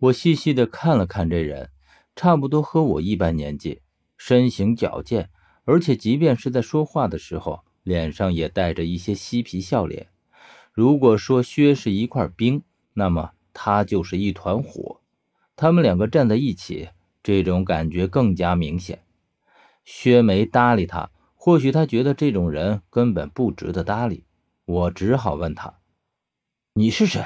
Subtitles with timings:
[0.00, 1.70] 我细细的看了看这人，
[2.16, 3.82] 差不多和我一般年纪，
[4.16, 5.28] 身形矫健，
[5.64, 10.08] 而且即便是在说话的时候，脸上也带着一些嬉皮笑脸。
[10.72, 12.62] 如果说薛是一块冰，
[12.94, 15.00] 那么他就是一团火。
[15.54, 16.88] 他们两个站在一起，
[17.22, 19.02] 这种感觉更加明显。
[19.84, 24.24] 薛没搭理他，或许他觉得这种人根本不值得搭理。
[24.64, 25.80] 我只好问他
[26.72, 27.22] ：“你是谁？”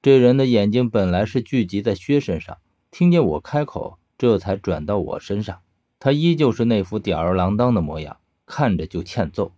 [0.00, 2.58] 这人的眼睛本来是聚集在薛身上，
[2.92, 5.60] 听见我开口，这才转到我身上。
[5.98, 9.56] 他依旧是那副吊儿郎当的模样，看着就欠揍。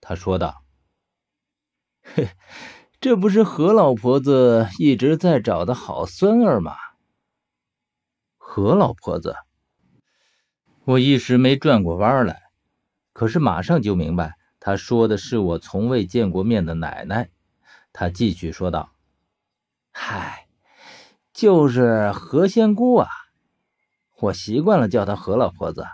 [0.00, 0.62] 他说道
[2.02, 2.28] ：“嘿，
[3.00, 6.76] 这不是何老婆子一直在找的好孙儿吗？”
[8.38, 9.34] 何老婆子，
[10.84, 12.42] 我一时没转过弯来，
[13.12, 17.30] 可是马上就明白，他说的是我从未见过面的奶奶。
[17.92, 18.92] 他继续说道。
[19.92, 20.46] 嗨，
[21.32, 23.08] 就是何仙姑啊，
[24.20, 25.84] 我习惯了叫她何老婆子。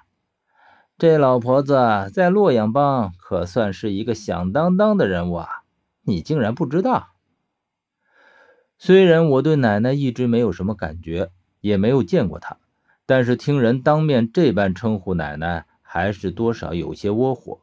[0.98, 5.48] 这老婆子在洛阳帮可算是一个响当当的人物啊，
[6.02, 7.08] 你竟然不知道？
[8.78, 12.58] 虽然我对奶奶一直没有什么感觉，也没有见过她，
[13.06, 17.60] 但是听人当面这般称呼奶奶，还是多少有些窝火。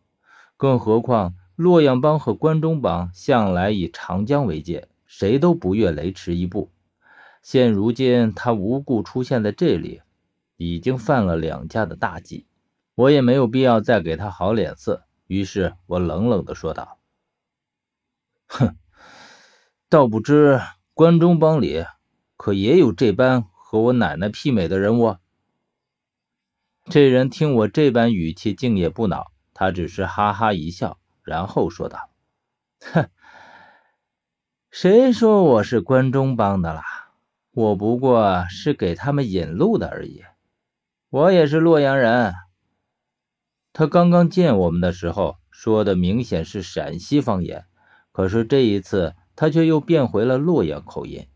[0.57, 4.87] 更何况洛阳帮和关中帮向来以长江为界。
[5.15, 6.71] 谁都不越雷池一步。
[7.43, 10.01] 现如今他无故出现在这里，
[10.57, 12.47] 已经犯了两家的大忌。
[12.95, 16.97] 我也没有必要再给他好脸色，于是我冷冷的说道
[18.49, 18.75] ：“哼，
[19.87, 20.59] 倒不知
[20.95, 21.85] 关中帮里
[22.35, 25.17] 可也有这般和我奶奶媲美的人物？”
[26.89, 32.09] 这人听我这般语气，竟也不恼，他只是哈哈一笑，然后说道
[32.81, 33.07] ：“哼。”
[34.73, 36.81] 谁说我是关中帮的啦？
[37.51, 40.23] 我不过是给他们引路的而已。
[41.11, 42.33] 我也是洛阳人。
[43.71, 47.67] 他刚刚见我们的时候说的明显是陕西方言，
[48.11, 51.27] 可是这一次他却又变回了洛阳口音。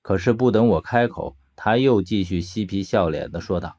[0.00, 3.78] 可是不等我开口，他又继续嬉皮笑脸的说道：“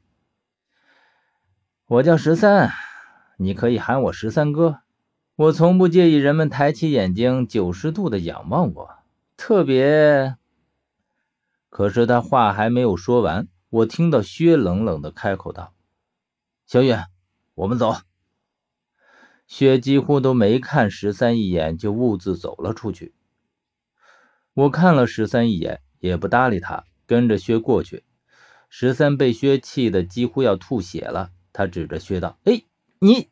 [1.87, 2.69] 我叫十三，
[3.37, 4.81] 你可以喊我十三哥。”
[5.39, 8.89] 我从不介意人们抬起眼睛九十度的仰望我，
[9.37, 10.35] 特别。
[11.69, 15.73] 可是他话还没有说完，我听到薛冷冷的开口道
[16.67, 17.05] ：“小远，
[17.55, 17.95] 我们走。”
[19.47, 23.13] 薛几乎都没看十三一眼，就兀自走了出去。
[24.53, 28.03] 我看了十三一眼，也不搭理他，跟着薛过去。
[28.67, 32.63] 十三被薛气得几乎要吐血了，他指着薛道：“哎，
[32.99, 33.29] 你！”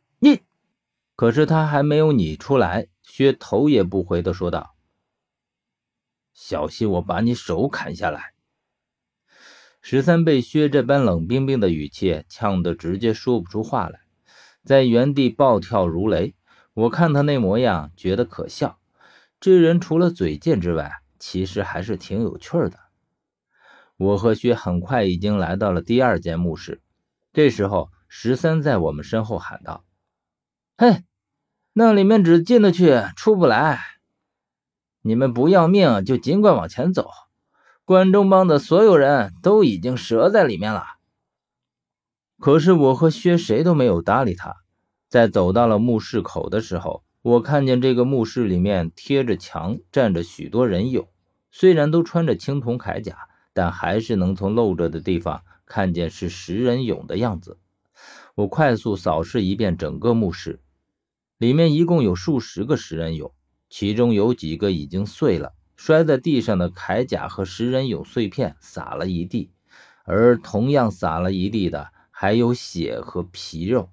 [1.17, 4.75] 可是他还没有拟出来，薛头也不回的说道
[6.31, 8.35] ：“小心我把你手砍下来。”
[9.81, 14.01] 十三被薛这般冷冰冰的语气呛得直接说不出话来，
[14.63, 16.35] 在原地暴跳如雷。
[16.75, 18.79] 我看他那模样，觉得可笑。
[19.39, 22.77] 这人除了嘴贱之外，其实还是挺有趣的。
[23.95, 26.83] 我和薛很快已经来到了第二间墓室，
[27.33, 29.83] 这时候十三在我们身后喊道
[30.77, 31.03] ：“嘿！”
[31.73, 33.79] 那里面只进得去，出不来。
[35.01, 37.09] 你们不要命就尽管往前走，
[37.85, 40.83] 关中帮的所有人都已经折在里面了。
[42.39, 44.55] 可是我和薛谁都没有搭理他。
[45.07, 51.07] 在走到了墓室口的时候，我看见这个墓室里面贴着墙站着许多人俑，
[51.51, 57.59] 虽然都穿着青铜铠甲，但还是能从露着的地方看见是食人俑的样子。
[58.35, 60.59] 我快速扫视一遍整个墓室。
[61.37, 63.31] 里面一共有数十个食人俑，
[63.69, 69.51] 其中有几个已经碎了，摔在地上的铠甲和食人俑碎片撒了一地，
[70.03, 73.91] 而同样撒了一地的还有血和皮肉，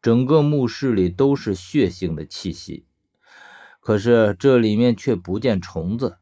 [0.00, 2.84] 整个墓室里都是血腥的气息。
[3.78, 6.18] 可是这里面却不见虫子。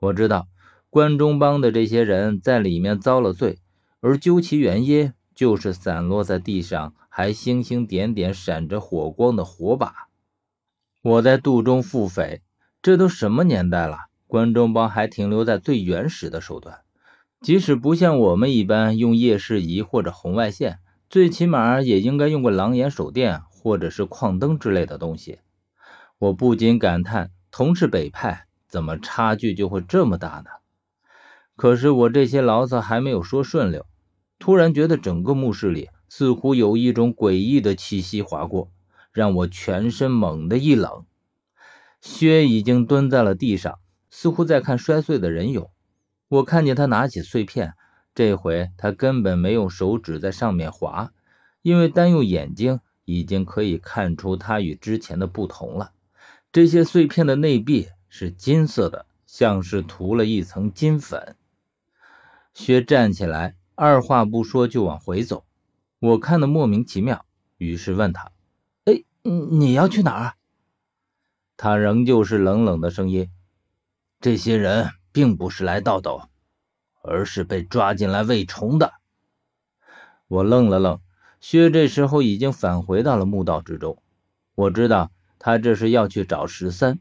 [0.00, 0.48] 我知道
[0.90, 3.60] 关中帮的这些人在里面遭了罪，
[4.00, 6.94] 而究其原因，就是散落在地上。
[7.14, 10.08] 还星星点点闪着火光的火把，
[11.02, 12.40] 我在肚中腹诽：
[12.80, 13.98] 这都什么年代了？
[14.26, 16.78] 关中帮还停留在最原始的手段，
[17.42, 20.78] 即使不像我们一般用夜视仪或者红外线，
[21.10, 25.40] 最起码也应该用个狼眼手电或者是矿灯之类的东西。
[26.16, 30.50] 我不禁感叹：同是北派，怎么差距就会这么大呢？
[31.56, 33.84] 可是我这些牢骚还没有说顺溜，
[34.38, 35.90] 突然觉得整个墓室里……
[36.14, 38.70] 似乎有一种诡异的气息划过，
[39.12, 41.06] 让我全身猛地一冷。
[42.02, 43.78] 薛已经蹲在了地上，
[44.10, 45.70] 似乎在看摔碎的人俑。
[46.28, 47.72] 我看见他拿起碎片，
[48.14, 51.14] 这回他根本没用手指在上面划，
[51.62, 55.92] 因为单用眼睛已经可以看出他与之前的不同了。
[56.52, 61.36] 这些碎片的内壁是金色的，像是涂了一层金粉。
[62.52, 65.46] 薛站起来，二话不说就往回走。
[66.02, 67.24] 我看得莫名其妙，
[67.58, 68.32] 于是问他
[68.86, 70.34] ：“哎，你要去哪儿？”
[71.56, 73.30] 他仍旧是冷冷的声音
[74.20, 76.22] ：“这些人并不是来盗斗，
[77.02, 78.94] 而是被抓进来喂虫的。”
[80.26, 81.00] 我愣了愣，
[81.40, 84.02] 薛这时候已经返回到了墓道之中。
[84.56, 86.98] 我知道他这是要去找十三。